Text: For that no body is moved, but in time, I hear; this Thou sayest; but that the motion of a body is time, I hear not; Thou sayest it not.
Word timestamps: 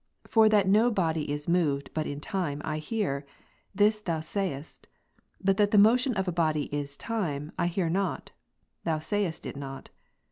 For 0.27 0.49
that 0.49 0.67
no 0.67 0.89
body 0.89 1.31
is 1.31 1.47
moved, 1.47 1.91
but 1.93 2.07
in 2.07 2.19
time, 2.19 2.59
I 2.65 2.79
hear; 2.79 3.23
this 3.75 3.99
Thou 3.99 4.19
sayest; 4.19 4.87
but 5.39 5.57
that 5.57 5.69
the 5.69 5.77
motion 5.77 6.15
of 6.15 6.27
a 6.27 6.31
body 6.31 6.63
is 6.75 6.97
time, 6.97 7.51
I 7.55 7.67
hear 7.67 7.87
not; 7.87 8.31
Thou 8.83 8.97
sayest 8.97 9.45
it 9.45 9.55
not. 9.55 9.91